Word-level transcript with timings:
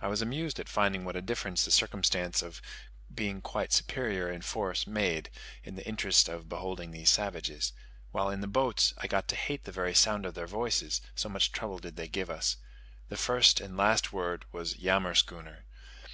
I 0.00 0.08
was 0.08 0.22
amused 0.22 0.58
at 0.58 0.66
finding 0.66 1.04
what 1.04 1.14
a 1.14 1.20
difference 1.20 1.66
the 1.66 1.70
circumstance 1.70 2.40
of 2.40 2.62
being 3.14 3.42
quite 3.42 3.70
superior 3.70 4.30
in 4.30 4.40
force 4.40 4.86
made, 4.86 5.28
in 5.62 5.74
the 5.76 5.86
interest 5.86 6.26
of 6.26 6.48
beholding 6.48 6.90
these 6.90 7.10
savages. 7.10 7.74
While 8.10 8.30
in 8.30 8.40
the 8.40 8.46
boats 8.46 8.94
I 8.96 9.06
got 9.06 9.28
to 9.28 9.36
hate 9.36 9.64
the 9.64 9.70
very 9.72 9.94
sound 9.94 10.24
of 10.24 10.32
their 10.32 10.46
voices, 10.46 11.02
so 11.14 11.28
much 11.28 11.52
trouble 11.52 11.80
did 11.80 11.96
they 11.96 12.08
give 12.08 12.30
us. 12.30 12.56
The 13.10 13.18
first 13.18 13.60
and 13.60 13.76
last 13.76 14.10
word 14.10 14.46
was 14.52 14.76
"yammerschooner." 14.78 15.64